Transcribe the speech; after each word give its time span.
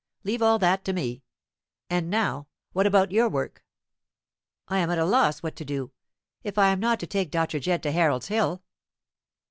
Leave 0.23 0.41
all 0.41 0.57
that 0.57 0.83
to 0.83 0.93
me. 0.93 1.21
And 1.87 2.09
now, 2.09 2.47
what 2.73 2.87
about 2.87 3.11
your 3.11 3.29
work?" 3.29 3.63
"I 4.67 4.79
am 4.79 4.89
at 4.89 4.97
a 4.97 5.05
loss 5.05 5.43
what 5.43 5.55
to 5.57 5.63
do, 5.63 5.91
if 6.43 6.57
I 6.57 6.69
am 6.69 6.79
not 6.79 6.99
to 7.01 7.05
take 7.05 7.29
Dr. 7.29 7.59
Jedd 7.59 7.83
to 7.83 7.91
Harold's 7.91 8.29
Hill." 8.29 8.63